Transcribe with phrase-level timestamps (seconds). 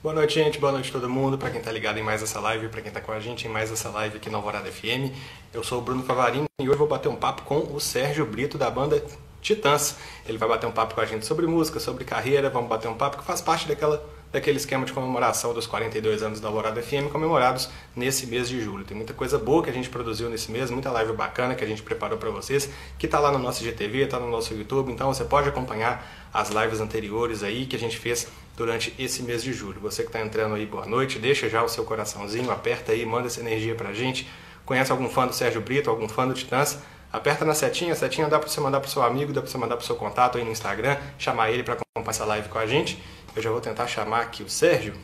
[0.00, 0.60] Boa noite, gente.
[0.60, 1.36] Boa noite todo mundo.
[1.36, 3.50] Para quem tá ligado em mais essa live, para quem tá com a gente em
[3.50, 5.12] mais essa live aqui na Alvorada FM.
[5.52, 8.56] Eu sou o Bruno Favarini e hoje vou bater um papo com o Sérgio Brito
[8.56, 9.04] da banda
[9.42, 9.96] Titãs.
[10.24, 12.94] Ele vai bater um papo com a gente sobre música, sobre carreira, vamos bater um
[12.94, 14.00] papo que faz parte daquela
[14.32, 18.84] daquele esquema de comemoração dos 42 anos da Alvorada FM, comemorados nesse mês de julho.
[18.84, 21.66] Tem muita coisa boa que a gente produziu nesse mês, muita live bacana que a
[21.66, 22.68] gente preparou para vocês,
[22.98, 26.50] que está lá no nosso GTV, está no nosso YouTube, então você pode acompanhar as
[26.50, 29.80] lives anteriores aí que a gente fez durante esse mês de julho.
[29.80, 33.28] Você que está entrando aí, boa noite, deixa já o seu coraçãozinho, aperta aí, manda
[33.28, 34.28] essa energia para a gente.
[34.66, 36.78] Conhece algum fã do Sérgio Brito, algum fã do Titãs?
[37.10, 39.56] Aperta na setinha, a setinha dá para você mandar para seu amigo, dá para você
[39.56, 42.66] mandar para seu contato aí no Instagram, chamar ele para acompanhar essa live com a
[42.66, 43.02] gente.
[43.38, 44.94] Eu já vou tentar chamar aqui o Sérgio.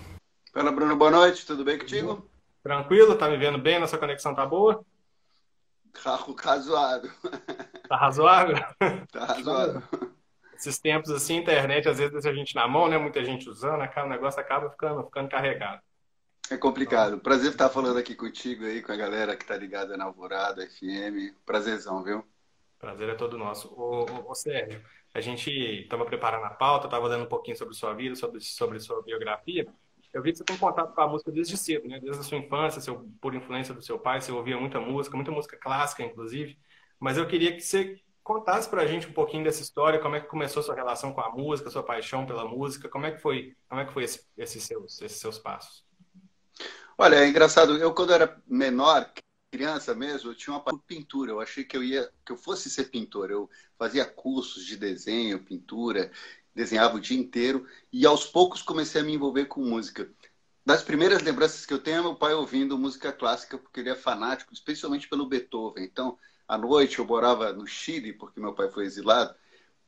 [0.52, 2.28] Fala, Bruno, boa noite, tudo bem contigo?
[2.64, 3.78] Tranquilo, tá me vendo bem?
[3.78, 4.84] Nossa conexão tá boa?
[6.02, 7.12] Tá razoável.
[7.88, 8.56] Tá razoável?
[9.12, 9.82] Tá razoável.
[10.56, 12.98] Esses tempos assim, internet, às vezes deixa a gente na mão, né?
[12.98, 15.80] Muita gente usando, o negócio acaba ficando, ficando carregado.
[16.50, 17.20] É complicado.
[17.20, 21.36] Prazer estar falando aqui contigo aí, com a galera que tá ligada na Alvorada FM.
[21.46, 22.26] Prazerzão, viu?
[22.80, 23.72] Prazer é todo nosso.
[23.72, 24.82] Ô, ô, ô Sérgio,
[25.14, 28.80] a gente estava preparando a pauta, estava dando um pouquinho sobre sua vida, sobre, sobre
[28.80, 29.66] sua biografia.
[30.12, 32.00] Eu vi que você tem contato com a música desde cedo, né?
[32.00, 35.30] Desde a sua infância, seu, por influência do seu pai, você ouvia muita música, muita
[35.30, 36.58] música clássica, inclusive.
[36.98, 40.20] Mas eu queria que você contasse para a gente um pouquinho dessa história, como é
[40.20, 43.56] que começou sua relação com a música, sua paixão pela música, como é que foi,
[43.68, 45.84] como é que foi esse, esses seus, esses seus passos?
[46.98, 47.76] Olha, é engraçado.
[47.76, 49.10] Eu quando era menor,
[49.54, 51.30] criança mesmo, eu tinha uma pintura.
[51.30, 53.30] Eu achei que eu ia, que eu fosse ser pintor.
[53.30, 56.10] Eu fazia cursos de desenho, pintura,
[56.52, 60.10] desenhava o dia inteiro e aos poucos comecei a me envolver com música.
[60.66, 63.94] Das primeiras lembranças que eu tenho é meu pai ouvindo música clássica, porque ele é
[63.94, 65.84] fanático, especialmente pelo Beethoven.
[65.84, 69.36] Então, à noite eu morava no Chile, porque meu pai foi exilado.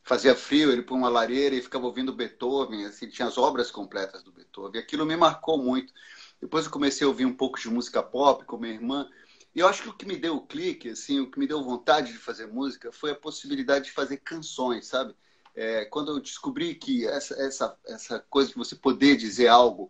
[0.05, 4.23] Fazia frio, ele pôs uma lareira e ficava ouvindo Beethoven, assim, tinha as obras completas
[4.23, 4.81] do Beethoven.
[4.81, 5.93] Aquilo me marcou muito.
[6.41, 9.09] Depois eu comecei a ouvir um pouco de música pop com minha irmã.
[9.57, 11.65] E eu acho que o que me deu o clique, assim, o que me deu
[11.65, 15.17] vontade de fazer música foi a possibilidade de fazer canções, sabe?
[15.55, 19.89] É, quando eu descobri que essa, essa, essa coisa de você poder dizer algo,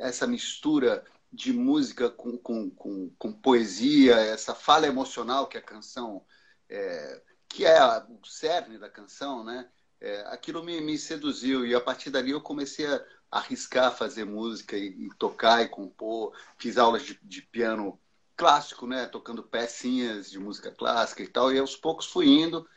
[0.00, 6.24] essa mistura de música com, com, com, com poesia, essa fala emocional que a canção,
[6.70, 9.68] é, que é o cerne da canção, né?
[10.00, 14.74] É, aquilo me, me seduziu e a partir dali eu comecei a arriscar fazer música
[14.74, 16.34] e, e tocar e compor.
[16.56, 18.00] Fiz aulas de, de piano
[18.42, 19.06] clássico, né?
[19.06, 21.52] Tocando pecinhas de música clássica e tal.
[21.52, 22.68] E aos poucos fui indo,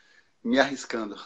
[0.42, 1.16] me arriscando.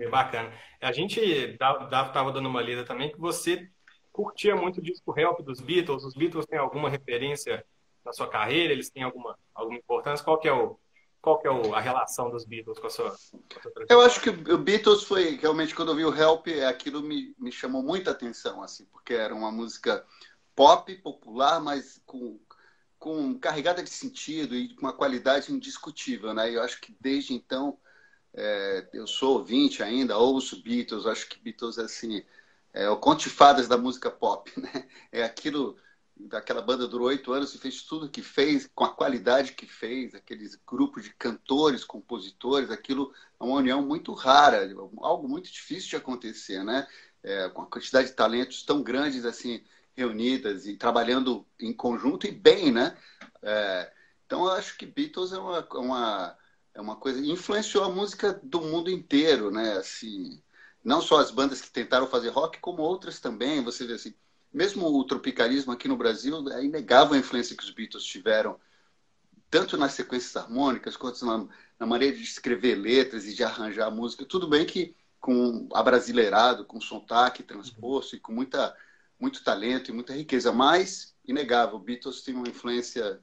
[0.00, 0.52] É bacana.
[0.80, 3.70] A gente estava dando uma lida também que você
[4.10, 6.02] curtia muito o disco Help dos Beatles.
[6.02, 7.64] Os Beatles têm alguma referência
[8.04, 8.72] na sua carreira?
[8.72, 10.24] Eles têm alguma, alguma importância?
[10.24, 10.78] Qual que é o,
[11.22, 14.00] qual que é o, a relação dos Beatles com a sua, com a sua Eu
[14.00, 17.84] acho que o Beatles foi realmente quando eu vi o Help, aquilo me, me chamou
[17.84, 20.04] muita atenção, assim, porque era uma música
[20.54, 22.38] pop, popular, mas com
[23.04, 26.50] com carregada de sentido e com uma qualidade indiscutível, né?
[26.50, 27.78] Eu acho que desde então
[28.32, 32.24] é, eu sou ouvinte ainda, ouço Beatles, acho que Beatles assim
[32.72, 34.88] é o contifadas da música pop, né?
[35.12, 35.76] É aquilo
[36.16, 40.14] daquela banda durou oito anos e fez tudo que fez com a qualidade que fez,
[40.14, 44.66] aqueles grupos de cantores, compositores, aquilo é uma união muito rara,
[45.02, 46.86] algo muito difícil de acontecer, né?
[47.22, 49.62] É, com a quantidade de talentos tão grandes assim
[49.96, 52.96] reunidas e trabalhando em conjunto e bem, né?
[53.42, 53.92] É,
[54.26, 56.38] então, eu acho que Beatles é uma, uma,
[56.74, 57.24] é uma coisa...
[57.24, 59.74] Influenciou a música do mundo inteiro, né?
[59.74, 60.42] Assim,
[60.82, 63.62] não só as bandas que tentaram fazer rock, como outras também.
[63.62, 64.14] Você vê assim,
[64.52, 68.58] mesmo o tropicalismo aqui no Brasil, é inegável a influência que os Beatles tiveram,
[69.50, 71.46] tanto nas sequências harmônicas, quanto na,
[71.78, 74.24] na maneira de escrever letras e de arranjar música.
[74.24, 78.76] Tudo bem que com abrasileirado, com sotaque transposto e com muita
[79.24, 83.22] muito talento e muita riqueza, mas inegável, Beatles tem uma influência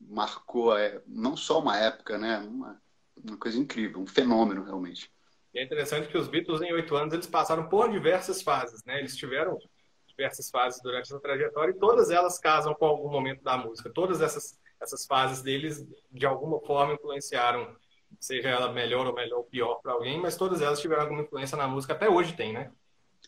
[0.00, 2.80] marcou é, não só uma época, né, uma,
[3.16, 5.10] uma coisa incrível, um fenômeno realmente.
[5.52, 8.98] E é interessante que os Beatles em oito anos eles passaram por diversas fases, né?
[8.98, 9.58] Eles tiveram
[10.06, 13.90] diversas fases durante essa trajetória e todas elas casam com algum momento da música.
[13.92, 17.76] Todas essas essas fases deles de alguma forma influenciaram,
[18.18, 21.56] seja ela melhor ou melhor ou pior para alguém, mas todas elas tiveram alguma influência
[21.56, 21.92] na música.
[21.92, 22.72] Até hoje tem, né?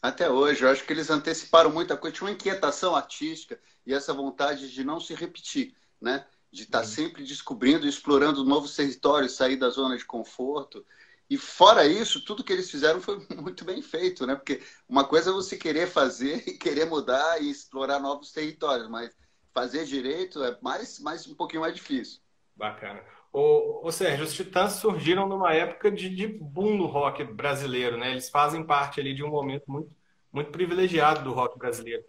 [0.05, 2.15] Até hoje, eu acho que eles anteciparam muita coisa.
[2.15, 6.27] Tinha uma inquietação artística e essa vontade de não se repetir, né?
[6.53, 10.85] De estar tá sempre descobrindo, explorando novos territórios, sair da zona de conforto.
[11.31, 14.35] E fora isso, tudo que eles fizeram foi muito bem feito, né?
[14.37, 19.17] Porque uma coisa é você querer fazer e querer mudar e explorar novos territórios, mas
[19.55, 22.21] fazer direito é mais, mais um pouquinho mais difícil.
[22.55, 23.03] Bacana.
[23.37, 28.13] Ô, ô Sérgio, os Titãs surgiram numa época de, de boom no rock brasileiro, né?
[28.13, 29.91] Eles fazem parte ali de um momento muito,
[30.33, 32.05] muito privilegiado do rock brasileiro.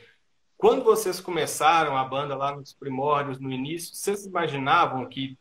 [0.55, 5.35] Quando vocês começaram a banda lá nos primórdios, no início, vocês imaginavam que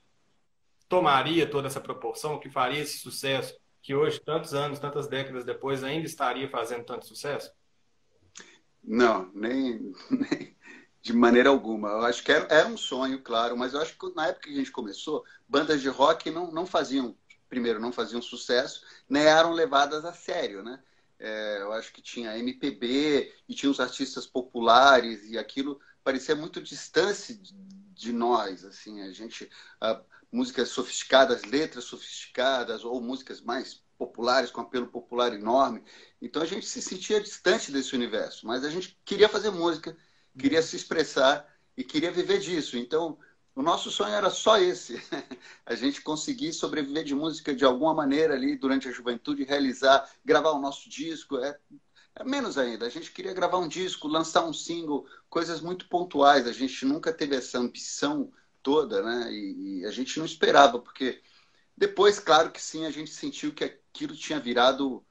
[0.89, 5.85] tomaria toda essa proporção, que faria esse sucesso, que hoje, tantos anos, tantas décadas depois,
[5.85, 7.53] ainda estaria fazendo tanto sucesso?
[8.83, 10.57] Não, nem, nem
[11.05, 11.91] de maneira alguma.
[11.91, 14.55] Eu acho que era, era, um sonho, claro, mas eu acho que na época que
[14.55, 17.15] a gente começou, bandas de rock não, não faziam,
[17.47, 20.83] primeiro, não faziam sucesso, nem eram levadas a sério, né?
[21.19, 26.61] É, eu acho que tinha MPB e tinha os artistas populares e aquilo parecia muito
[26.63, 29.49] distante de nós, assim, a gente,
[29.81, 30.01] a,
[30.33, 35.85] músicas sofisticadas, letras sofisticadas ou músicas mais populares com apelo popular enorme.
[36.21, 39.95] Então a gente se sentia distante desse universo, mas a gente queria fazer música,
[40.39, 41.47] queria se expressar
[41.77, 42.77] e queria viver disso.
[42.77, 43.19] Então
[43.55, 45.01] o nosso sonho era só esse:
[45.65, 50.51] a gente conseguir sobreviver de música de alguma maneira ali durante a juventude, realizar, gravar
[50.51, 51.39] o nosso disco.
[51.39, 51.59] É,
[52.17, 52.87] é menos ainda.
[52.87, 56.47] A gente queria gravar um disco, lançar um single, coisas muito pontuais.
[56.47, 58.33] A gente nunca teve essa ambição
[58.63, 59.33] toda, né?
[59.33, 61.23] E, e, a gente não esperava, porque
[61.77, 65.05] depois, claro que sim, a gente sentiu que aquilo tinha virado,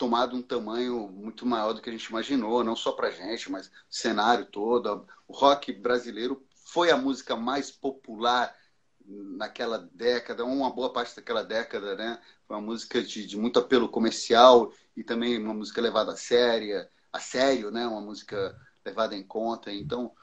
[0.00, 3.66] tomado um tamanho muito maior do que a gente imaginou, não só pra gente, mas
[3.66, 5.06] o cenário todo.
[5.28, 8.56] O rock brasileiro foi a música mais popular
[9.04, 12.18] naquela década, uma boa parte daquela década, né?
[12.48, 16.88] Foi uma música de, de muito apelo comercial e também uma música levada a séria,
[17.12, 17.86] a sério, né?
[17.86, 19.70] Uma música levada em conta.
[19.70, 20.14] Então,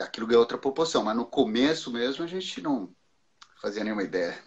[0.00, 2.90] aquilo ganhou outra proporção, mas no começo mesmo a gente não
[3.60, 4.42] fazia nenhuma ideia.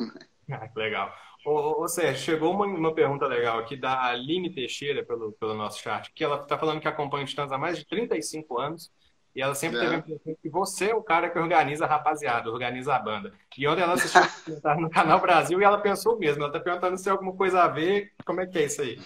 [0.52, 1.14] Ah, que legal.
[1.46, 5.82] Ô, ô, Sérgio, chegou uma, uma pergunta legal aqui da Aline Teixeira pelo, pelo nosso
[5.82, 8.92] chat, que ela está falando que acompanha o Titãs há mais de 35 anos
[9.36, 9.82] e ela sempre é.
[9.82, 13.34] teve a impressão que você é o cara que organiza a rapaziada, organiza a banda.
[13.58, 14.22] E ontem ela assistiu
[14.80, 17.68] no Canal Brasil e ela pensou mesmo, ela está perguntando se tem alguma coisa a
[17.68, 19.00] ver, como é que é isso aí?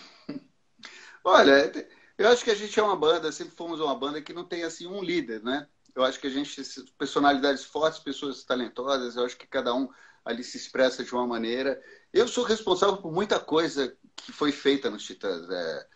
[1.23, 1.71] Olha,
[2.17, 4.63] eu acho que a gente é uma banda, sempre fomos uma banda que não tem
[4.63, 5.67] assim um líder, né?
[5.95, 6.59] Eu acho que a gente,
[6.97, 9.87] personalidades fortes, pessoas talentosas, eu acho que cada um
[10.25, 11.81] ali se expressa de uma maneira.
[12.11, 15.49] Eu sou responsável por muita coisa que foi feita nos Titãs.
[15.49, 15.87] É,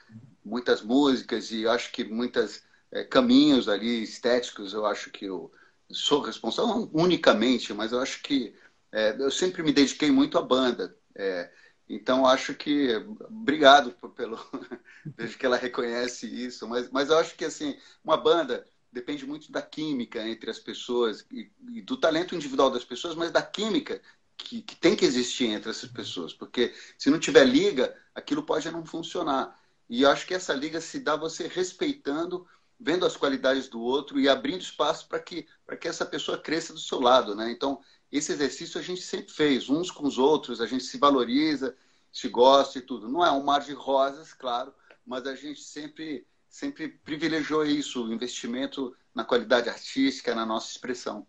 [0.43, 5.51] muitas músicas e acho que muitos é, caminhos ali estéticos, eu acho que eu
[5.89, 8.55] sou responsável, não unicamente, mas eu acho que
[8.91, 10.95] é, eu sempre me dediquei muito à banda.
[11.15, 11.51] É,
[11.89, 12.95] então, acho que.
[13.29, 14.37] Obrigado pelo.
[15.15, 19.51] Vejo que ela reconhece isso, mas, mas eu acho que, assim, uma banda depende muito
[19.51, 24.01] da química entre as pessoas e do talento individual das pessoas, mas da química
[24.37, 28.69] que, que, tem que existir entre essas pessoas, porque se não tiver liga, aquilo pode
[28.71, 29.59] não funcionar.
[29.89, 32.47] E eu acho que essa liga se dá você respeitando,
[32.79, 35.47] vendo as qualidades do outro e abrindo espaço para que,
[35.79, 37.35] que essa pessoa cresça do seu lado.
[37.35, 37.51] Né?
[37.51, 37.81] Então,
[38.11, 41.75] esse exercício a gente sempre fez, uns com os outros, a gente se valoriza,
[42.11, 43.09] se gosta e tudo.
[43.09, 44.73] Não é um mar de rosas, claro,
[45.05, 51.27] mas a gente sempre sempre privilegiou isso, o investimento na qualidade artística, na nossa expressão.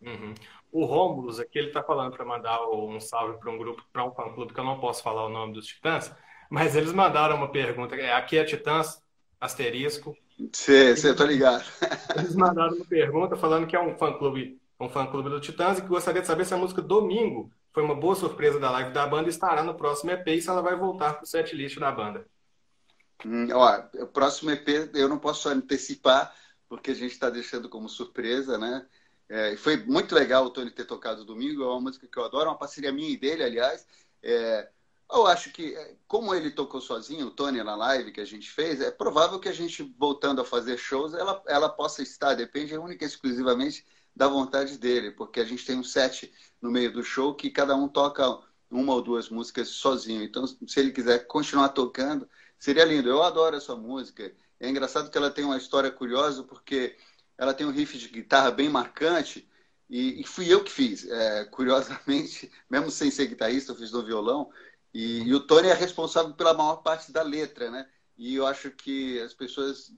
[0.00, 0.34] Uhum.
[0.70, 4.12] O Rômulus aqui, ele está falando para mandar um salve para um grupo, para um
[4.12, 6.12] fã-clube, que eu não posso falar o nome dos Titãs,
[6.50, 9.02] mas eles mandaram uma pergunta, é, aqui é Titãs,
[9.40, 10.16] asterisco.
[10.52, 11.64] Sim, sim, tô ligado.
[12.16, 15.88] Eles mandaram uma pergunta falando que é um fã-clube um fã-clube do Titãs e que
[15.88, 19.28] gostaria de saber se a música Domingo foi uma boa surpresa da live da banda
[19.28, 22.26] e estará no próximo EP e se ela vai voltar para o setlist da banda.
[23.24, 26.32] Hum, ó, o próximo EP eu não posso antecipar,
[26.68, 28.86] porque a gente está deixando como surpresa, né?
[29.28, 32.48] É, foi muito legal o Tony ter tocado domingo, é uma música que eu adoro,
[32.50, 33.86] uma parceria minha e dele, aliás.
[34.22, 34.68] É,
[35.10, 38.50] eu acho que, é, como ele tocou sozinho, o Tony na live que a gente
[38.50, 42.76] fez, é provável que a gente, voltando a fazer shows, ela, ela possa estar, depende
[42.76, 43.84] única e exclusivamente
[44.16, 47.76] da vontade dele, porque a gente tem um set no meio do show que cada
[47.76, 48.24] um toca
[48.70, 50.22] uma ou duas músicas sozinho.
[50.22, 53.08] Então, se ele quiser continuar tocando, Seria lindo.
[53.08, 54.32] Eu adoro essa música.
[54.60, 56.96] É engraçado que ela tem uma história curiosa, porque
[57.38, 59.48] ela tem um riff de guitarra bem marcante,
[59.88, 61.08] e, e fui eu que fiz.
[61.08, 64.50] É, curiosamente, mesmo sem ser guitarrista, eu fiz no violão.
[64.92, 67.88] E, e, o Tony é responsável pela maior parte da letra, né?
[68.16, 69.92] E eu acho que as pessoas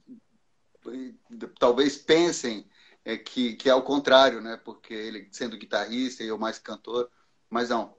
[1.59, 2.69] talvez pensem
[3.05, 4.57] é, que, que é o contrário, né?
[4.59, 7.11] Porque ele sendo guitarrista e eu mais cantor.
[7.49, 7.97] Mas não,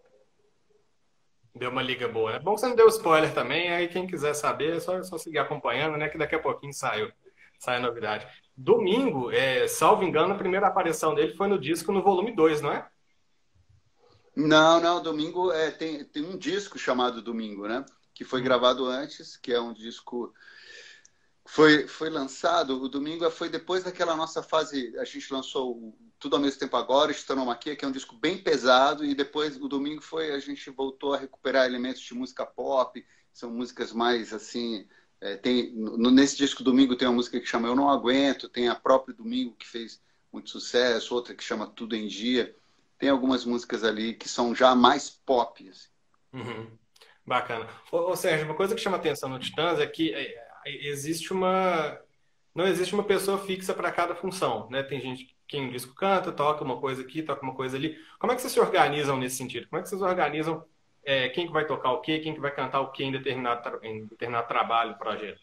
[1.53, 2.33] Deu uma liga boa.
[2.33, 5.17] É bom que você não deu spoiler também, aí quem quiser saber é só, só
[5.17, 6.07] seguir acompanhando, né?
[6.07, 7.12] Que daqui a pouquinho saiu,
[7.60, 8.25] sai a novidade.
[8.55, 12.72] Domingo, é, salvo engano, a primeira aparição dele foi no disco no volume 2, não
[12.72, 12.88] é?
[14.36, 17.86] Não, não, Domingo é, tem, tem um disco chamado Domingo, né?
[18.13, 18.43] Que foi hum.
[18.43, 20.34] gravado antes, que é um disco.
[21.46, 24.98] Foi, foi lançado, o Domingo foi depois daquela nossa fase.
[24.98, 29.03] A gente lançou tudo ao mesmo tempo agora, Estanomaquia, que é um disco bem pesado,
[29.03, 33.03] e depois o domingo foi a gente voltou a recuperar elementos de música pop,
[33.34, 34.88] são músicas mais assim
[35.21, 38.75] É, tem, nesse disco Domingo tem uma música que chama Eu Não Aguento, tem a
[38.75, 40.01] própria Domingo que fez
[40.33, 42.55] muito sucesso, outra que chama Tudo em Dia.
[42.97, 45.69] Tem algumas músicas ali que são já mais pop.
[45.69, 45.89] Assim.
[46.33, 46.67] Uhum.
[47.25, 47.67] Bacana.
[47.91, 50.35] Ô, ô, Sérgio, uma coisa que chama atenção no Titãs é que é,
[50.65, 51.99] existe uma.
[52.53, 54.83] Não existe uma pessoa fixa para cada função, né?
[54.83, 57.97] Tem gente que um disco canta, toca uma coisa aqui, toca uma coisa ali.
[58.19, 59.67] Como é que vocês se organizam nesse sentido?
[59.69, 60.65] Como é que vocês organizam
[61.03, 63.79] é, quem que vai tocar o quê, quem que vai cantar o quê em determinado,
[63.84, 65.41] em determinado trabalho, projeto?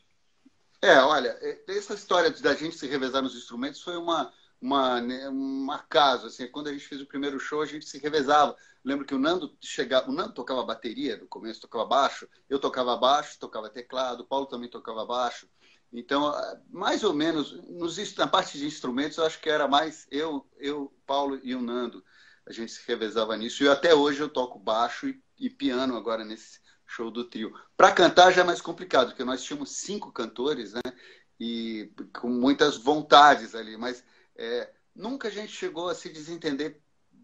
[0.80, 5.28] É, olha, é, essa história da gente se revezar nos instrumentos foi uma, uma, né,
[5.28, 6.28] um acaso.
[6.28, 8.56] Assim, quando a gente fez o primeiro show, a gente se revezava.
[8.84, 12.96] Lembro que o Nando chegava, o Nando tocava bateria no começo, tocava baixo, eu tocava
[12.96, 15.48] baixo, tocava teclado, o Paulo também tocava baixo.
[15.92, 16.32] Então,
[16.68, 20.94] mais ou menos, nos, na parte de instrumentos, eu acho que era mais eu, eu,
[21.06, 22.04] Paulo e o Nando.
[22.46, 23.62] A gente se revezava nisso.
[23.64, 27.52] E até hoje eu toco baixo e, e piano agora nesse show do trio.
[27.76, 30.80] Para cantar já é mais complicado, porque nós tínhamos cinco cantores, né?
[31.38, 34.02] E com muitas vontades ali, mas
[34.36, 36.80] é, nunca a gente chegou a se desentender.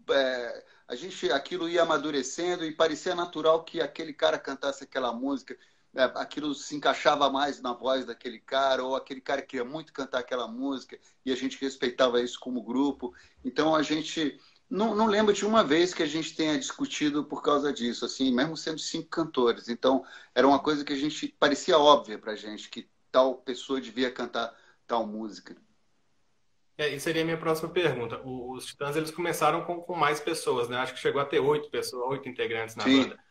[0.09, 5.57] É, a gente, aquilo ia amadurecendo e parecia natural que aquele cara cantasse aquela música
[5.95, 10.19] é, aquilo se encaixava mais na voz daquele cara, ou aquele cara queria muito cantar
[10.19, 13.13] aquela música, e a gente respeitava isso como grupo.
[13.43, 14.37] Então a gente.
[14.69, 18.33] Não, não lembro de uma vez que a gente tenha discutido por causa disso, assim,
[18.33, 19.69] mesmo sendo cinco cantores.
[19.69, 20.03] Então,
[20.33, 24.55] era uma coisa que a gente parecia óbvia pra gente, que tal pessoa devia cantar
[24.87, 25.55] tal música.
[26.77, 28.19] É, e seria a minha próxima pergunta.
[28.25, 30.77] Os Titãs eles começaram com, com mais pessoas, né?
[30.77, 33.03] Acho que chegou a ter oito pessoas, oito integrantes na Sim.
[33.03, 33.25] banda.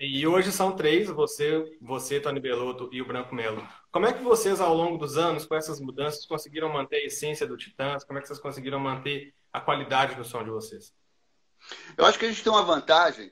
[0.00, 3.66] E hoje são três, você, você, Tony Belotto e o Branco Melo.
[3.90, 7.46] Como é que vocês, ao longo dos anos, com essas mudanças, conseguiram manter a essência
[7.46, 8.04] do Titãs?
[8.04, 10.94] Como é que vocês conseguiram manter a qualidade do som de vocês?
[11.96, 13.30] Eu acho que a gente tem uma vantagem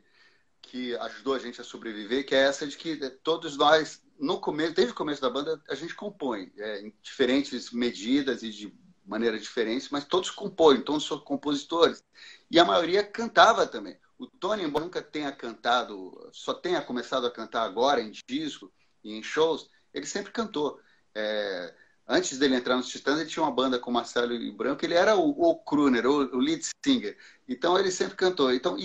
[0.63, 4.75] que ajudou a gente a sobreviver, que é essa de que todos nós, no começo,
[4.75, 9.39] desde o começo da banda, a gente compõe é, em diferentes medidas e de maneira
[9.39, 12.03] diferente, mas todos compõem, todos são compositores.
[12.51, 13.97] E a maioria cantava também.
[14.19, 18.73] O Tony, embora nunca tenha cantado, só tenha começado a cantar agora em disco
[19.05, 20.81] e em shows, ele sempre cantou.
[21.15, 21.75] É,
[22.07, 25.17] antes dele entrar nos Titãs, ele tinha uma banda com Marcelo e Branco, ele era
[25.17, 27.17] o, o crooner, o, o lead singer.
[27.49, 28.53] Então ele sempre cantou.
[28.53, 28.77] Então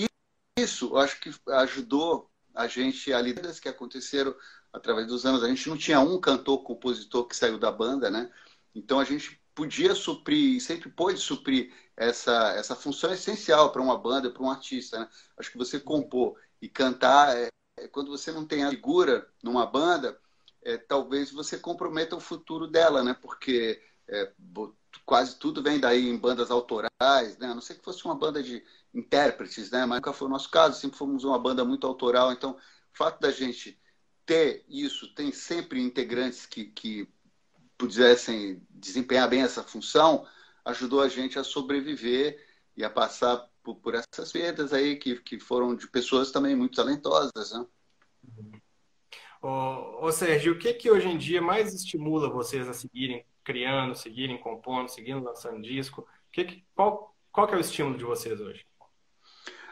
[0.58, 4.36] isso, eu acho que ajudou a gente a lidas que aconteceram
[4.74, 5.44] através dos anos.
[5.44, 8.32] A gente não tinha um cantor, compositor que saiu da banda, né?
[8.76, 14.30] Então a gente podia suprir, sempre pôde suprir essa, essa função essencial para uma banda,
[14.30, 15.00] para um artista.
[15.00, 15.10] Né?
[15.38, 19.66] Acho que você compor e cantar, é, é, quando você não tem a figura numa
[19.66, 20.20] banda,
[20.64, 23.16] é, talvez você comprometa o futuro dela, né?
[23.20, 24.32] porque é,
[25.06, 27.48] quase tudo vem daí em bandas autorais, né?
[27.48, 28.64] a não ser que fosse uma banda de
[28.94, 29.86] intérpretes, né?
[29.86, 32.32] mas nunca foi o nosso caso, sempre fomos uma banda muito autoral.
[32.32, 33.80] Então, o fato da gente
[34.26, 37.10] ter isso, tem sempre integrantes que, que
[37.78, 40.28] pudessem desempenhar bem essa função,
[40.64, 42.46] ajudou a gente a sobreviver
[42.78, 46.76] e a passar por, por essas perdas aí que, que foram de pessoas também muito
[46.76, 47.66] talentosas, né?
[49.42, 53.96] Ô, ô Sérgio, o que que hoje em dia mais estimula vocês a seguirem criando,
[53.96, 56.08] seguirem compondo, seguindo lançando disco?
[56.32, 58.66] Que que, qual, qual que é o estímulo de vocês hoje?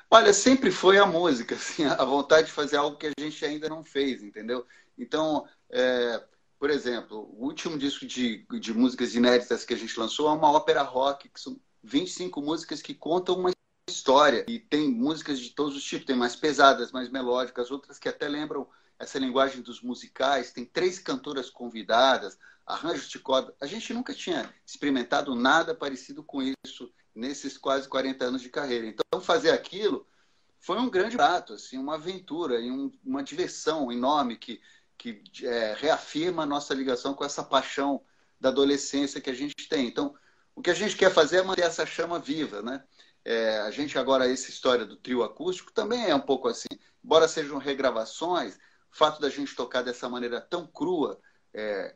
[0.09, 3.69] Olha, sempre foi a música, assim, a vontade de fazer algo que a gente ainda
[3.69, 4.65] não fez, entendeu?
[4.97, 6.23] Então, é,
[6.57, 10.51] por exemplo, o último disco de, de músicas inéditas que a gente lançou é uma
[10.51, 13.51] ópera rock, que são 25 músicas que contam uma
[13.87, 14.45] história.
[14.49, 18.27] E tem músicas de todos os tipos, tem mais pesadas, mais melódicas, outras que até
[18.27, 18.67] lembram
[18.99, 20.51] essa linguagem dos musicais.
[20.51, 23.55] Tem três cantoras convidadas, arranjos de corda.
[23.59, 28.85] A gente nunca tinha experimentado nada parecido com isso nesses quase 40 anos de carreira.
[28.85, 30.05] Então, fazer aquilo
[30.59, 34.61] foi um grande prato, assim, uma aventura e um, uma diversão enorme que
[34.99, 38.03] que é, reafirma a nossa ligação com essa paixão
[38.39, 39.87] da adolescência que a gente tem.
[39.87, 40.13] Então,
[40.53, 42.83] o que a gente quer fazer é manter essa chama viva, né?
[43.23, 46.67] É, a gente agora, essa história do trio acústico também é um pouco assim.
[47.03, 48.59] Embora sejam regravações,
[48.91, 51.19] o fato da gente tocar dessa maneira tão crua,
[51.53, 51.95] é,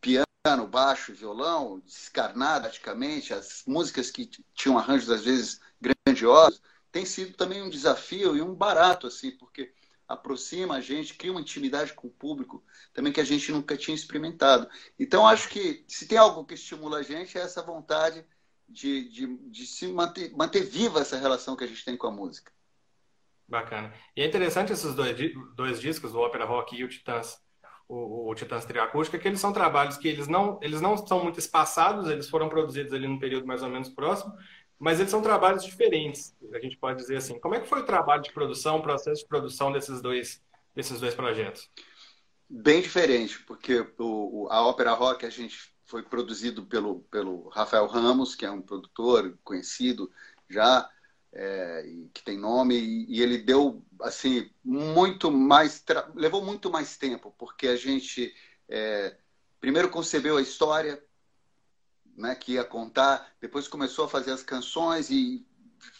[0.00, 6.60] piano, baixo violão, descarnado praticamente, as músicas que tinham arranjos às vezes grandiosos,
[6.92, 9.72] tem sido também um desafio e um barato, assim, porque
[10.06, 12.62] aproxima a gente, cria uma intimidade com o público
[12.92, 14.68] também que a gente nunca tinha experimentado.
[14.98, 18.24] Então, acho que se tem algo que estimula a gente é essa vontade
[18.68, 22.12] de, de, de se manter, manter viva essa relação que a gente tem com a
[22.12, 22.52] música.
[23.48, 23.92] Bacana.
[24.16, 25.16] E é interessante esses dois,
[25.54, 27.38] dois discos, o Opera Rock e o Titãs,
[27.88, 31.22] o, o Titãs Trio Acústica, que eles são trabalhos que eles não, eles não são
[31.22, 34.34] muito espaçados, eles foram produzidos ali num período mais ou menos próximo,
[34.78, 37.38] mas eles são trabalhos diferentes, a gente pode dizer assim.
[37.38, 40.42] Como é que foi o trabalho de produção, o processo de produção desses dois,
[40.74, 41.70] desses dois projetos?
[42.48, 48.34] bem diferente, porque o, a ópera rock a gente foi produzido pelo, pelo Rafael Ramos,
[48.34, 50.10] que é um produtor conhecido
[50.48, 50.88] já,
[51.34, 55.82] é, que tem nome, e, e, ele deu assim muito mais,
[56.14, 58.32] levou muito mais tempo, porque a gente
[58.68, 59.16] é,
[59.60, 61.02] primeiro concebeu a história,
[62.16, 65.44] né, que ia contar, depois começou a fazer as canções e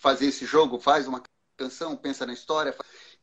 [0.01, 1.23] fazer esse jogo, faz uma
[1.57, 2.77] canção, pensa na história,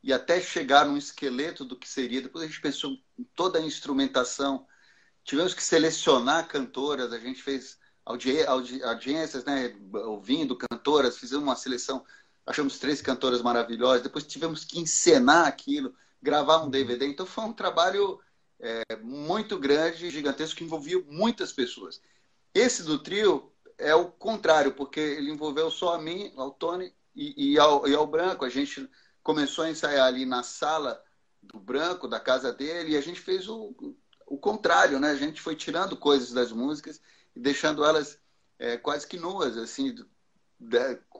[0.03, 2.21] e até chegar num esqueleto do que seria.
[2.21, 4.67] Depois a gente pensou em toda a instrumentação.
[5.23, 7.77] Tivemos que selecionar cantoras, a gente fez
[8.11, 12.05] audi audi audiências, né, ouvindo cantoras, fizemos uma seleção,
[12.45, 17.07] achamos três cantoras maravilhosas, depois tivemos que encenar aquilo, gravar um DVD.
[17.07, 18.19] Então foi um trabalho
[18.59, 22.01] é, muito grande, gigantesco, que envolvia muitas pessoas.
[22.53, 27.53] Esse do trio é o contrário, porque ele envolveu só a mim, ao Tony e,
[27.53, 28.45] e, ao, e ao Branco.
[28.45, 28.89] A gente
[29.23, 31.01] começou a ensaiar ali na sala
[31.41, 33.73] do Branco, da casa dele, e a gente fez o,
[34.27, 35.09] o contrário, né?
[35.09, 37.01] A gente foi tirando coisas das músicas
[37.35, 38.19] deixando elas
[38.59, 40.05] é, quase que nuas, assim, de,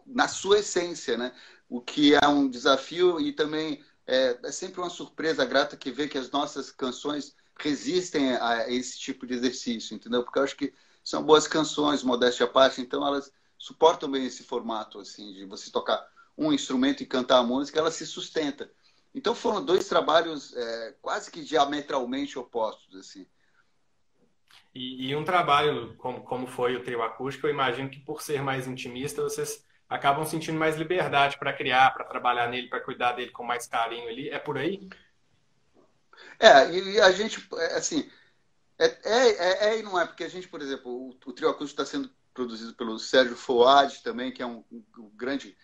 [0.06, 1.34] na sua essência, né?
[1.70, 6.08] O que é um desafio e também é, é sempre uma surpresa grata que vê
[6.08, 10.24] que as nossas canções resistem a esse tipo de exercício, entendeu?
[10.24, 14.44] Porque eu acho que são boas canções, modéstia à parte, então elas suportam bem esse
[14.44, 16.06] formato, assim, de você tocar
[16.38, 18.72] um instrumento e cantar a música, ela se sustenta.
[19.14, 23.28] Então foram dois trabalhos é, quase que diametralmente opostos, assim.
[24.74, 28.42] E, e, um trabalho como, como foi o trio acústico, eu imagino que por ser
[28.42, 33.32] mais intimista, vocês acabam sentindo mais liberdade para criar, para trabalhar nele, para cuidar dele
[33.32, 34.30] com mais carinho ali.
[34.30, 34.88] É por aí?
[36.40, 38.10] É, e a gente, é, assim,
[38.80, 41.50] é, é, é, é, e não é, porque a gente, por exemplo, o, o trio
[41.50, 45.58] acústico está sendo produzido pelo Sérgio Foad também, que é um, um, grande,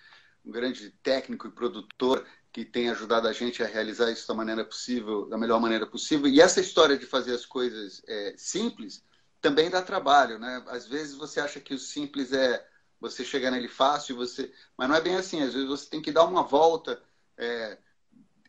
[0.45, 2.25] um grande técnico e produtor
[2.57, 6.27] que tem ajudado a gente a realizar isso da maneira possível, da melhor maneira possível.
[6.27, 9.05] E essa história de fazer as coisas é, simples
[9.39, 10.63] também dá trabalho, né?
[10.65, 12.67] Às vezes você acha que o simples é
[12.99, 15.43] você chegar nele fácil, você, mas não é bem assim.
[15.43, 16.99] Às vezes você tem que dar uma volta.
[17.37, 17.77] É,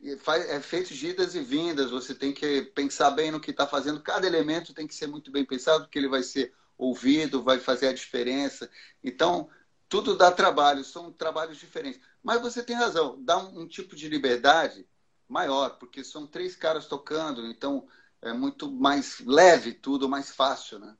[0.03, 4.01] é feito de idas e vindas, você tem que pensar bem no que está fazendo.
[4.01, 7.88] Cada elemento tem que ser muito bem pensado, porque ele vai ser ouvido, vai fazer
[7.88, 8.71] a diferença.
[9.05, 9.51] Então,
[9.88, 12.01] tudo dá trabalho, são trabalhos diferentes.
[12.22, 14.87] Mas você tem razão, dá um, um tipo de liberdade
[15.29, 17.87] maior, porque são três caras tocando, então
[18.22, 20.96] é muito mais leve tudo, mais fácil, né?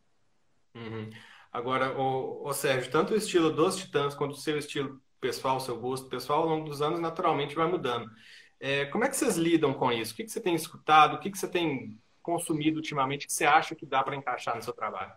[0.74, 1.11] Uhum.
[1.53, 5.79] Agora, o, o Sérgio, tanto o estilo dos Titãs quanto o seu estilo pessoal, seu
[5.79, 8.09] gosto pessoal, ao longo dos anos, naturalmente vai mudando.
[8.61, 10.12] É, como é que vocês lidam com isso?
[10.12, 11.14] O que, que você tem escutado?
[11.14, 14.62] O que, que você tem consumido ultimamente que você acha que dá para encaixar no
[14.62, 15.12] seu trabalho?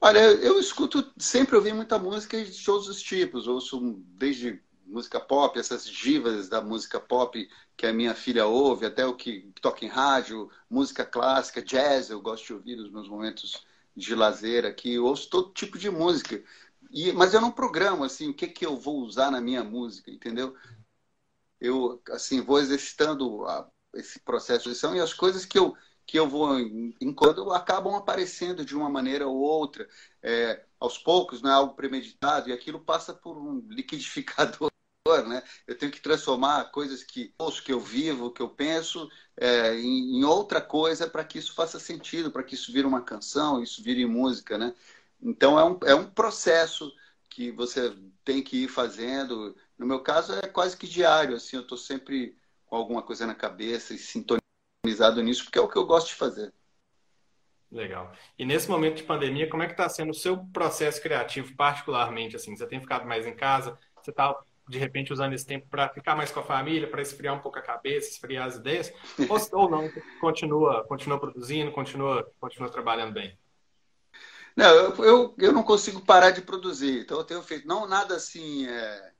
[0.00, 3.46] Olha, eu escuto, sempre ouvi muita música de todos os tipos.
[3.46, 3.80] Ouço
[4.16, 9.14] desde música pop, essas divas da música pop que a minha filha ouve, até o
[9.14, 13.64] que toca em rádio, música clássica, jazz, eu gosto de ouvir nos meus momentos
[13.96, 14.94] de lazer aqui.
[14.94, 16.42] Eu ouço todo tipo de música.
[16.90, 20.10] E, mas eu não programo assim o que, que eu vou usar na minha música,
[20.10, 20.56] entendeu?
[21.60, 26.18] Eu assim vou exercitando a, esse processo de edição e as coisas que eu que
[26.18, 26.58] eu vou
[27.00, 29.88] enquanto acabam aparecendo de uma maneira ou outra.
[30.22, 34.70] É, aos poucos, não é algo premeditado, e aquilo passa por um liquidificador.
[35.26, 35.42] Né?
[35.66, 40.18] Eu tenho que transformar coisas que ouço, que eu vivo, que eu penso, é, em,
[40.18, 43.82] em, outra coisa para que isso faça sentido, para que isso vire uma canção, isso
[43.82, 44.56] vire música.
[44.56, 44.72] Né?
[45.20, 46.92] Então é um, é um processo
[47.28, 47.92] que você
[48.24, 49.56] tem que ir fazendo.
[49.76, 52.36] No meu caso é quase que diário, assim, eu estou sempre
[52.66, 54.39] com alguma coisa na cabeça e sintonizando
[54.90, 56.52] organizado nisso, porque é o que eu gosto de fazer.
[57.70, 58.12] Legal.
[58.36, 62.34] E nesse momento de pandemia, como é que está sendo o seu processo criativo, particularmente?
[62.34, 63.78] Assim, você tem ficado mais em casa?
[64.02, 64.36] Você está,
[64.68, 67.58] de repente, usando esse tempo para ficar mais com a família, para esfriar um pouco
[67.58, 68.92] a cabeça, esfriar as ideias?
[69.28, 69.88] ou, ou não?
[70.20, 73.38] Continua, continua produzindo, continua, continua trabalhando bem?
[74.56, 77.02] Não, eu, eu, eu, não consigo parar de produzir.
[77.02, 79.12] Então, eu tenho feito, não nada assim, é,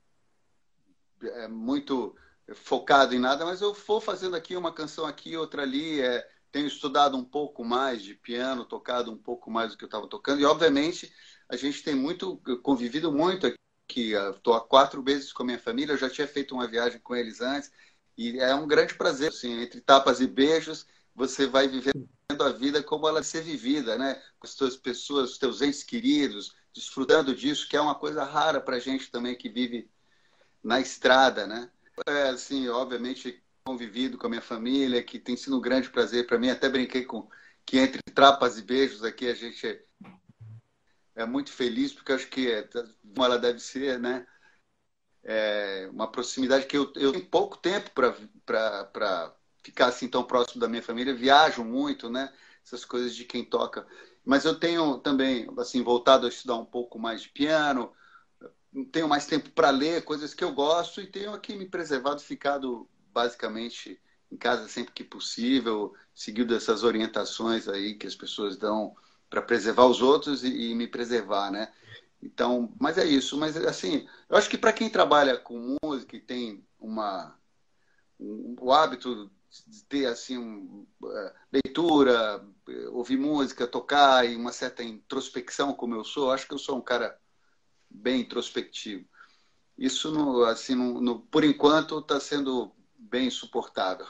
[1.23, 2.13] é muito
[2.55, 6.01] focado em nada, mas eu vou fazendo aqui uma canção aqui, outra ali.
[6.01, 9.87] É, tenho estudado um pouco mais de piano, tocado um pouco mais do que eu
[9.87, 10.41] estava tocando.
[10.41, 11.11] E, obviamente,
[11.47, 14.13] a gente tem muito convivido muito aqui.
[14.13, 15.93] Estou há quatro meses com a minha família.
[15.93, 17.71] Eu já tinha feito uma viagem com eles antes.
[18.17, 19.29] E é um grande prazer.
[19.29, 20.85] Assim, entre tapas e beijos,
[21.15, 22.07] você vai vivendo
[22.39, 24.15] a vida como ela ser vivida, né?
[24.39, 28.59] Com as suas pessoas, os teus entes queridos, desfrutando disso, que é uma coisa rara
[28.59, 29.89] para a gente também que vive
[30.63, 31.69] na estrada, né?
[32.07, 36.39] É, assim, obviamente, convivido com a minha família, que tem sido um grande prazer para
[36.39, 36.49] mim.
[36.49, 37.29] Até brinquei com
[37.65, 39.83] que entre trapas e beijos aqui a gente é,
[41.15, 44.25] é muito feliz, porque acho que é, como ela deve ser, né?
[45.23, 50.67] É uma proximidade que eu, eu tenho pouco tempo para ficar assim tão próximo da
[50.67, 51.13] minha família.
[51.13, 52.33] Viajo muito, né?
[52.65, 53.85] Essas coisas de quem toca.
[54.25, 57.93] Mas eu tenho também, assim, voltado a estudar um pouco mais de piano,
[58.91, 62.87] tenho mais tempo para ler coisas que eu gosto e tenho aqui me preservado, ficado
[63.13, 63.99] basicamente
[64.31, 68.95] em casa sempre que possível, seguindo essas orientações aí que as pessoas dão
[69.29, 71.71] para preservar os outros e, e, me preservar, né?
[72.21, 73.37] Então, mas é isso.
[73.37, 77.37] Mas assim, eu acho que para quem trabalha com música e tem uma
[78.19, 79.29] um, o hábito
[79.67, 82.45] de ter assim um, uh, leitura,
[82.91, 86.81] ouvir música, tocar e uma certa introspecção como eu sou, acho que eu sou um
[86.81, 87.19] cara
[87.93, 89.05] bem introspectivo.
[89.77, 94.05] Isso, no, assim, no, no por enquanto, está sendo bem suportável.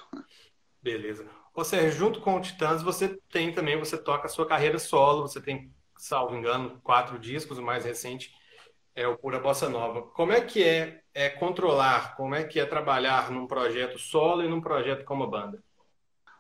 [0.82, 1.30] Beleza.
[1.54, 5.22] Ou seja, junto com o Titãs, você tem também, você toca a sua carreira solo,
[5.22, 8.34] você tem, salvo engano, quatro discos, o mais recente
[8.96, 10.02] é o Pura Bossa Nova.
[10.02, 14.48] Como é que é, é controlar, como é que é trabalhar num projeto solo e
[14.48, 15.64] num projeto como banda?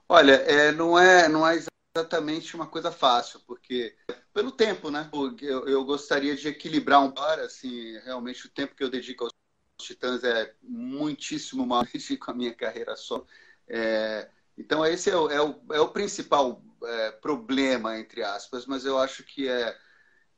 [0.07, 1.57] Olha, é, não, é, não é
[1.95, 3.95] exatamente uma coisa fácil, porque
[4.33, 5.09] pelo tempo, né?
[5.41, 9.33] Eu, eu gostaria de equilibrar um par, assim, realmente o tempo que eu dedico aos
[9.79, 11.85] Titãs é muitíssimo maior
[12.19, 13.25] com a minha carreira só.
[13.67, 18.85] É, então esse é o, é o, é o principal é, problema, entre aspas, mas
[18.85, 19.77] eu acho que é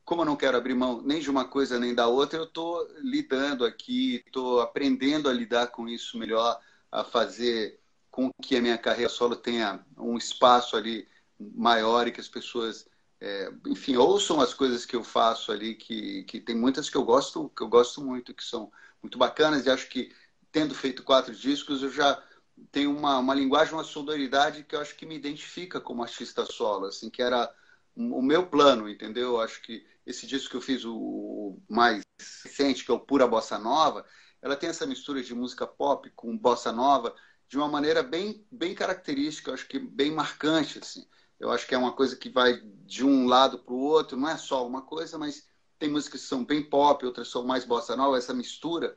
[0.04, 2.86] como eu não quero abrir mão nem de uma coisa nem da outra, eu estou
[3.00, 6.60] lidando aqui, estou aprendendo a lidar com isso melhor,
[6.92, 12.20] a fazer com que a minha carreira solo tenha um espaço ali maior e que
[12.20, 12.88] as pessoas,
[13.20, 17.04] é, enfim, ouçam as coisas que eu faço ali, que, que tem muitas que eu
[17.04, 18.70] gosto, que eu gosto muito, que são
[19.02, 20.12] muito bacanas, e acho que
[20.50, 22.22] tendo feito quatro discos, eu já
[22.70, 26.86] tenho uma, uma linguagem, uma sonoridade que eu acho que me identifica como artista solo,
[26.86, 27.52] assim, que era
[27.96, 29.30] o meu plano, entendeu?
[29.30, 32.02] Eu acho que esse disco que eu fiz, o mais
[32.44, 34.04] recente, que é o Pura Bossa Nova,
[34.44, 37.14] ela tem essa mistura de música pop com bossa nova
[37.48, 41.06] de uma maneira bem, bem característica, acho que bem marcante, assim.
[41.44, 44.28] Eu acho que é uma coisa que vai de um lado para o outro, não
[44.28, 45.46] é só uma coisa, mas
[45.78, 48.96] tem músicas que são bem pop, outras são mais bossa nova, essa mistura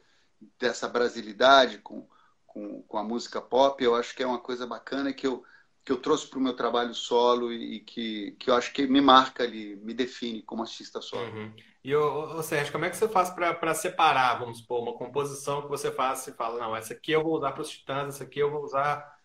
[0.57, 2.07] dessa brasilidade com,
[2.45, 5.43] com, com a música pop, eu acho que é uma coisa bacana que eu,
[5.83, 9.01] que eu trouxe para o meu trabalho solo e que, que eu acho que me
[9.01, 11.25] marca ali, me define como artista solo.
[11.25, 11.53] Uhum.
[11.83, 15.67] E, ô, Sérgio, como é que você faz para separar, vamos supor, uma composição que
[15.67, 18.39] você faz e fala, não, essa aqui eu vou usar para os Titãs, essa aqui
[18.39, 19.17] eu vou usar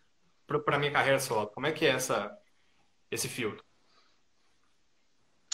[0.46, 1.48] para minha carreira solo.
[1.48, 2.36] Como é que é essa,
[3.12, 3.64] esse filtro?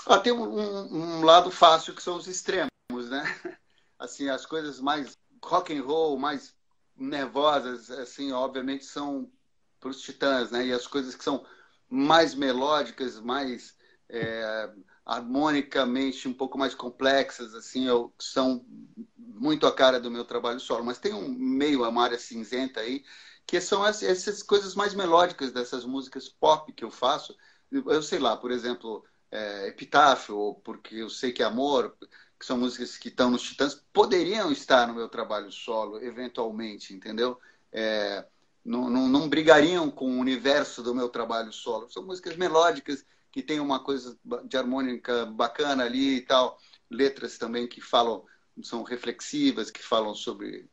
[0.07, 2.71] Ah, tem um, um, lado fácil que são os extremos,
[3.11, 3.23] né?
[3.99, 6.55] Assim, as coisas mais rock and roll, mais
[6.97, 9.31] nervosas, assim, obviamente são
[9.81, 10.67] para os Titãs, né?
[10.67, 11.45] E as coisas que são
[11.89, 13.77] mais melódicas, mais
[14.09, 14.71] é,
[15.05, 18.65] harmonicamente um pouco mais complexas, assim, eu, são
[19.17, 20.85] muito a cara do meu trabalho solo.
[20.85, 23.05] Mas tem um meio, uma área cinzenta aí,
[23.47, 27.35] que são essas coisas mais melódicas dessas músicas pop que eu faço.
[27.71, 31.97] Eu sei lá, por exemplo, é, Epitáfio, ou Porque Eu Sei Que é Amor,
[32.39, 37.39] que são músicas que estão nos Titãs, poderiam estar no meu trabalho solo, eventualmente, entendeu?
[37.73, 38.25] É,
[38.65, 41.91] não, não, não, brigariam com o universo do meu trabalho solo.
[41.91, 46.59] São músicas melódicas que têm uma coisa de harmônica bacana ali e tal.
[46.91, 48.25] Letras também que falam,
[48.63, 50.69] são reflexivas, que falam sobre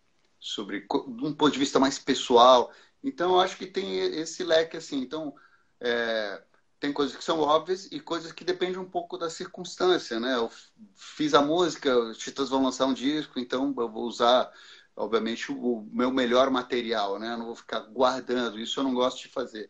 [0.45, 2.71] sobre um ponto de vista mais pessoal.
[3.03, 5.01] Então, eu acho que tem esse leque assim.
[5.01, 5.34] Então,
[5.81, 6.43] é,
[6.79, 10.35] tem coisas que são óbvias e coisas que dependem um pouco da circunstância, né?
[10.35, 10.51] Eu
[10.95, 14.51] fiz a música, os Titãs vão lançar um disco, então eu vou usar,
[14.95, 17.33] obviamente, o meu melhor material, né?
[17.33, 19.69] Eu não vou ficar guardando, isso eu não gosto de fazer.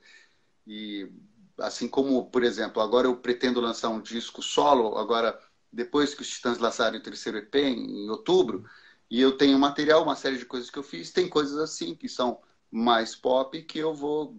[0.68, 1.10] E
[1.58, 5.40] assim como, por exemplo, agora eu pretendo lançar um disco solo, agora
[5.72, 8.66] depois que os Titãs lançarem o terceiro EP em outubro,
[9.10, 12.10] e eu tenho material, uma série de coisas que eu fiz, tem coisas assim que
[12.10, 12.42] são
[12.72, 14.38] mais pop que eu vou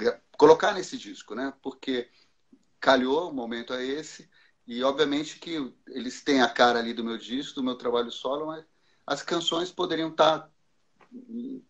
[0.00, 1.52] eh, colocar nesse disco, né?
[1.62, 2.08] Porque
[2.80, 4.28] calhou, o momento é esse,
[4.66, 8.46] e obviamente que eles têm a cara ali do meu disco, do meu trabalho solo,
[8.46, 8.64] mas
[9.06, 10.50] as canções poderiam estar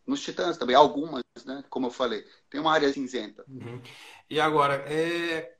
[0.06, 1.64] nos Titãs também, algumas, né?
[1.68, 3.44] Como eu falei, tem uma área cinzenta.
[3.48, 3.82] Uhum.
[4.30, 5.56] E agora, é...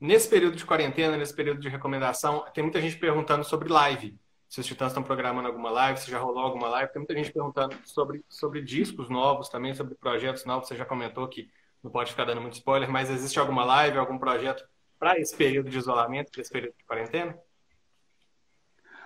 [0.00, 4.60] nesse período de quarentena, nesse período de recomendação, tem muita gente perguntando sobre live se
[4.60, 6.90] os Titãs estão programando alguma live, se já rolou alguma live.
[6.92, 10.68] Tem muita gente perguntando sobre, sobre discos novos também, sobre projetos novos.
[10.68, 11.50] Você já comentou que
[11.82, 14.66] não pode ficar dando muito spoiler, mas existe alguma live, algum projeto
[14.98, 17.38] para esse período de isolamento, para esse período de quarentena?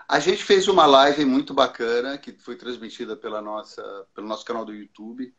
[0.09, 3.83] A gente fez uma live muito bacana que foi transmitida pela nossa,
[4.15, 5.35] pelo nosso canal do YouTube.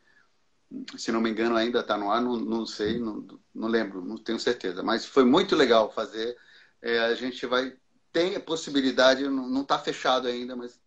[0.96, 4.18] Se não me engano, ainda está no ar, não, não sei, não, não, lembro, não
[4.18, 4.82] tenho certeza.
[4.82, 6.36] Mas foi muito legal fazer.
[6.82, 7.74] É, a gente vai
[8.14, 10.80] tem a possibilidade, não está fechado ainda, mas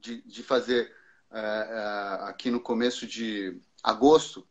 [0.00, 0.90] de, de fazer
[1.30, 4.48] é, é, aqui no começo de agosto,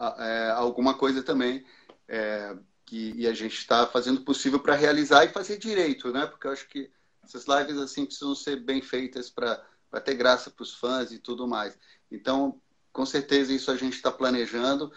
[0.00, 1.66] é, alguma coisa também
[2.06, 6.26] é, que, e a gente está fazendo o possível para realizar e fazer direito, né?
[6.26, 6.92] Porque eu acho que
[7.24, 9.60] essas lives assim precisam ser bem feitas para
[10.04, 11.76] ter graça para os fãs e tudo mais.
[12.08, 12.62] Então,
[12.92, 14.92] com certeza isso a gente está planejando.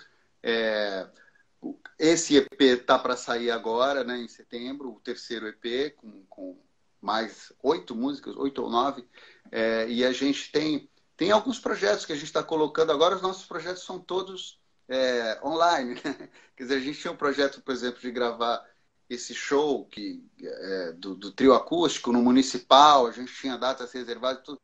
[1.98, 6.58] Esse EP está para sair agora, né, em setembro, o terceiro EP, com, com
[7.02, 9.08] mais oito músicas, oito ou nove.
[9.52, 13.16] É, e a gente tem, tem alguns projetos que a gente está colocando agora.
[13.16, 15.96] Os nossos projetos são todos é, online.
[15.96, 16.02] Né?
[16.56, 18.66] Quer dizer, a gente tinha um projeto, por exemplo, de gravar
[19.10, 24.44] esse show que, é, do, do, trio acústico no municipal, a gente tinha datas reservadas,
[24.44, 24.62] tudo.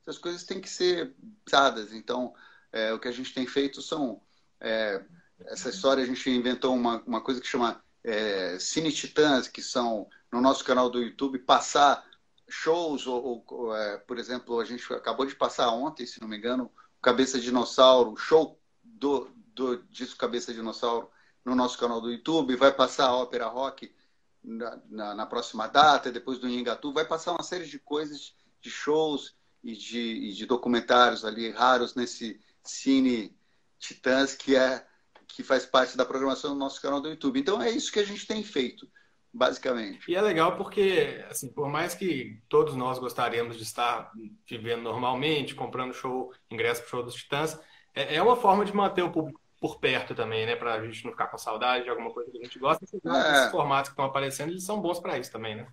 [0.00, 1.92] essas coisas têm que ser pensadas.
[1.92, 2.34] Então,
[2.72, 4.22] é, o que a gente tem feito são
[4.60, 5.04] é,
[5.44, 10.08] essa história a gente inventou uma, uma coisa que chama é, Cine Titãs, que são
[10.32, 12.04] no nosso canal do YouTube, passar
[12.48, 16.36] shows, ou, ou é, por exemplo, a gente acabou de passar ontem, se não me
[16.36, 16.70] engano,
[17.02, 21.10] Cabeça Dinossauro, show do, do disco Cabeça Dinossauro
[21.44, 23.94] no nosso canal do YouTube, vai passar a ópera rock
[24.42, 28.70] na, na, na próxima data, depois do Nhingatu, vai passar uma série de coisas, de
[28.70, 33.36] shows e de, e de documentários ali raros nesse Cine
[33.78, 34.86] Titãs, que é
[35.28, 37.38] que faz parte da programação do nosso canal do YouTube.
[37.38, 38.88] Então é isso que a gente tem feito,
[39.32, 40.10] basicamente.
[40.10, 44.10] E é legal porque, assim, por mais que todos nós gostaríamos de estar
[44.48, 47.58] vivendo normalmente, comprando show, ingresso para o show dos Titãs,
[47.94, 50.54] é, é uma forma de manter o público por perto também, né?
[50.54, 52.84] Para a gente não ficar com saudade de alguma coisa que a gente gosta.
[52.84, 53.50] Esses, é.
[53.50, 55.66] formatos que estão aparecendo, eles são bons para isso também, né?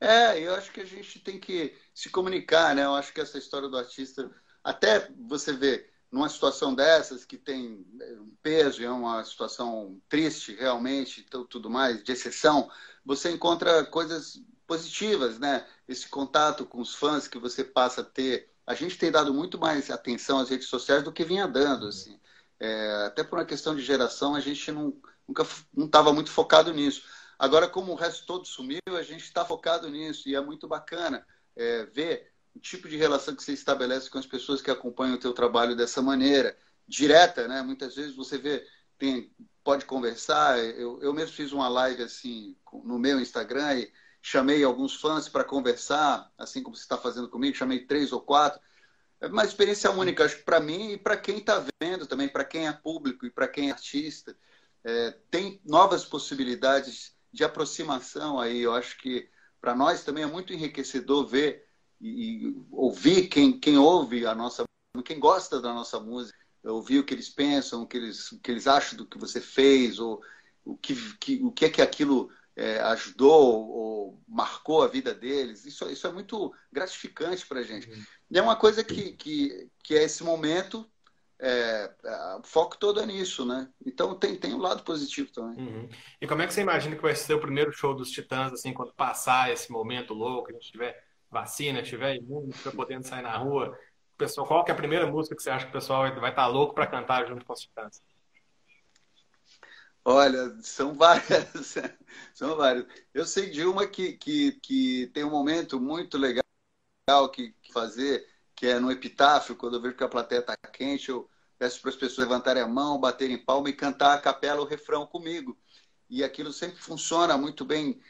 [0.00, 2.84] É, eu acho que a gente tem que se comunicar, né?
[2.84, 4.30] Eu acho que essa história do artista,
[4.62, 10.54] até você vê, numa situação dessas, que tem é, um peso é uma situação triste
[10.54, 12.70] realmente, tudo mais, de exceção,
[13.04, 15.66] você encontra coisas positivas, né?
[15.86, 18.50] Esse contato com os fãs que você passa a ter.
[18.66, 22.20] A gente tem dado muito mais atenção às redes sociais do que vinha dando, assim.
[22.60, 24.94] É, até por uma questão de geração, a gente não,
[25.26, 27.02] nunca não estava muito focado nisso.
[27.38, 31.24] Agora, como o resto todo sumiu, a gente está focado nisso e é muito bacana
[31.56, 35.20] é, ver o tipo de relação que você estabelece com as pessoas que acompanham o
[35.20, 36.56] teu trabalho dessa maneira,
[36.86, 37.62] direta, né?
[37.62, 38.66] Muitas vezes você vê,
[38.98, 39.32] tem,
[39.62, 40.58] pode conversar.
[40.58, 45.44] Eu, eu mesmo fiz uma live assim no meu Instagram e chamei alguns fãs para
[45.44, 48.60] conversar, assim como você está fazendo comigo, chamei três ou quatro.
[49.20, 52.44] É uma experiência única, acho que para mim e para quem está vendo também, para
[52.44, 54.36] quem é público e para quem é artista.
[54.84, 58.60] É, tem novas possibilidades de aproximação aí.
[58.60, 59.28] Eu acho que
[59.60, 61.67] para nós também é muito enriquecedor ver
[62.00, 64.64] e, ouvir quem, quem ouve a nossa
[65.04, 68.50] quem gosta da nossa música, ouvir o que eles pensam, o que eles, o que
[68.50, 70.20] eles acham do que você fez, ou
[70.64, 75.64] o que, que, o que é que aquilo é, ajudou ou marcou a vida deles.
[75.64, 77.88] Isso, isso é muito gratificante para a gente.
[77.88, 78.02] Uhum.
[78.30, 80.88] E é uma coisa que, que, que é esse momento,
[81.38, 83.68] é, é, o foco todo é nisso, né?
[83.86, 85.64] Então tem, tem um lado positivo também.
[85.64, 85.88] Uhum.
[86.20, 88.74] E como é que você imagina que vai ser o primeiro show dos Titãs, assim,
[88.74, 93.36] quando passar esse momento louco, a gente tiver vacina, tiver imune, estiver podendo sair na
[93.36, 93.78] rua,
[94.16, 96.46] pessoal, qual que é a primeira música que você acha que o pessoal vai estar
[96.46, 98.02] louco para cantar junto com os Titãs?
[100.04, 101.74] Olha, são várias,
[102.34, 102.86] são várias.
[103.12, 106.42] Eu sei de uma que, que, que tem um momento muito legal
[107.32, 111.28] que fazer, que é no epitáfio, quando eu vejo que a plateia está quente, eu
[111.58, 115.06] peço para as pessoas levantarem a mão, baterem palma e cantar a capela o refrão
[115.06, 115.58] comigo.
[116.08, 118.00] E aquilo sempre funciona muito bem,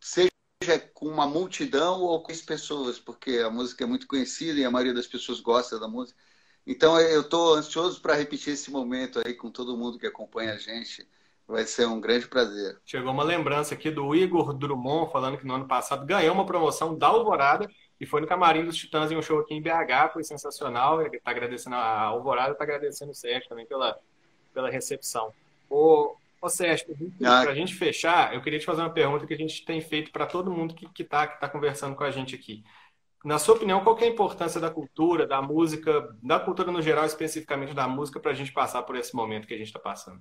[0.00, 0.31] seja
[0.62, 4.64] seja com uma multidão ou com as pessoas, porque a música é muito conhecida e
[4.64, 6.18] a maioria das pessoas gosta da música.
[6.64, 10.58] Então eu estou ansioso para repetir esse momento aí com todo mundo que acompanha a
[10.58, 11.06] gente.
[11.46, 12.80] Vai ser um grande prazer.
[12.86, 16.96] Chegou uma lembrança aqui do Igor Drummond falando que no ano passado ganhou uma promoção
[16.96, 17.68] da Alvorada
[18.00, 21.02] e foi no camarim dos Titãs em um show aqui em BH, foi sensacional.
[21.02, 23.98] Ele está agradecendo a Alvorada, está agradecendo o Sérgio também pela,
[24.54, 25.32] pela recepção.
[25.68, 26.88] O, Ô Sérgio,
[27.20, 30.10] para a gente fechar, eu queria te fazer uma pergunta que a gente tem feito
[30.10, 32.64] para todo mundo que está que tá conversando com a gente aqui.
[33.24, 37.06] Na sua opinião, qual é a importância da cultura, da música, da cultura no geral,
[37.06, 40.20] especificamente da música, para a gente passar por esse momento que a gente está passando?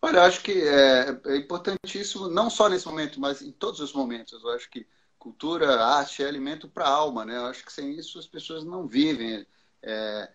[0.00, 3.92] Olha, eu acho que é, é, importantíssimo, não só nesse momento, mas em todos os
[3.92, 4.40] momentos.
[4.44, 4.86] Eu acho que
[5.18, 7.36] cultura, arte é alimento para a alma, né?
[7.36, 9.44] Eu acho que sem isso as pessoas não vivem.
[9.82, 10.32] É,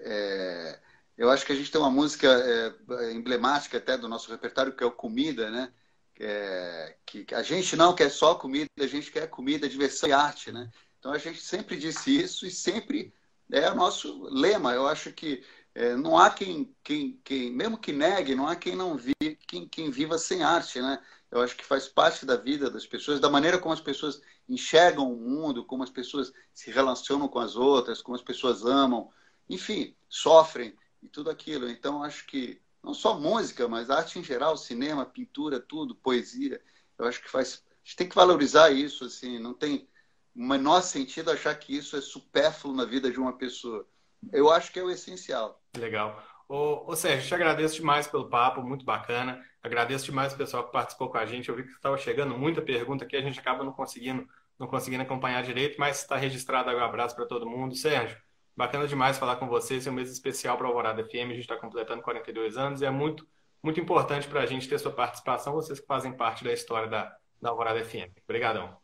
[0.00, 0.80] é,
[1.18, 4.84] eu acho que a gente tem uma música é, emblemática até do nosso repertório, que
[4.84, 5.72] é o Comida, né?
[6.20, 10.50] É, que a gente não quer só comida, a gente quer comida, diversão e arte,
[10.50, 10.70] né?
[10.98, 13.12] Então a gente sempre disse isso e sempre
[13.50, 14.72] é o nosso lema.
[14.72, 18.74] Eu acho que é, não há quem, quem, quem, mesmo que negue, não há quem
[18.74, 19.14] não vi,
[19.46, 21.00] quem, quem viva sem arte, né?
[21.30, 25.12] Eu acho que faz parte da vida das pessoas, da maneira como as pessoas enxergam
[25.12, 29.10] o mundo, como as pessoas se relacionam com as outras, como as pessoas amam,
[29.48, 31.68] enfim, sofrem e tudo aquilo.
[31.68, 36.60] Então, acho que não só música, mas arte em geral, cinema, pintura, tudo, poesia,
[36.98, 37.64] eu acho que faz.
[37.70, 39.88] A gente tem que valorizar isso, assim, não tem
[40.34, 43.86] o menor sentido achar que isso é supérfluo na vida de uma pessoa.
[44.32, 45.60] Eu acho que é o essencial.
[45.76, 46.22] Legal.
[46.48, 49.44] Ô, ô Sérgio, te agradeço demais pelo papo, muito bacana.
[49.62, 51.48] Agradeço demais o pessoal que participou com a gente.
[51.48, 54.26] Eu vi que estava chegando muita pergunta aqui, a gente acaba não conseguindo,
[54.58, 57.74] não conseguindo acompanhar direito, mas está registrado aí um abraço para todo mundo.
[57.74, 58.16] Sérgio,
[58.58, 59.86] bacana demais falar com vocês.
[59.86, 61.30] É um mês especial para a Alvorada FM.
[61.30, 63.24] A gente está completando 42 anos e é muito,
[63.62, 67.16] muito importante para a gente ter sua participação, vocês que fazem parte da história da,
[67.40, 68.10] da Alvorada FM.
[68.24, 68.76] Obrigadão.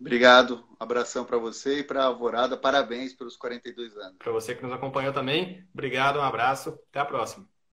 [0.00, 2.56] Obrigado, abração para você e para a Alvorada.
[2.56, 4.16] Parabéns pelos 42 anos.
[4.18, 7.46] Para você que nos acompanhou também, obrigado, um abraço, até a próxima.